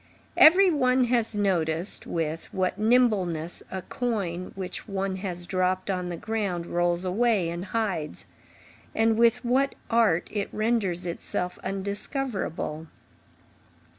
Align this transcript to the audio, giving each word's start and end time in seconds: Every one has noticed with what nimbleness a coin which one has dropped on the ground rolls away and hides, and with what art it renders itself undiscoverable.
Every 0.35 0.71
one 0.71 1.03
has 1.03 1.35
noticed 1.35 2.07
with 2.07 2.51
what 2.51 2.79
nimbleness 2.79 3.61
a 3.69 3.83
coin 3.83 4.51
which 4.55 4.87
one 4.87 5.17
has 5.17 5.45
dropped 5.45 5.91
on 5.91 6.09
the 6.09 6.17
ground 6.17 6.65
rolls 6.65 7.05
away 7.05 7.49
and 7.51 7.65
hides, 7.65 8.25
and 8.95 9.15
with 9.15 9.45
what 9.45 9.75
art 9.91 10.27
it 10.33 10.49
renders 10.51 11.05
itself 11.05 11.59
undiscoverable. 11.63 12.87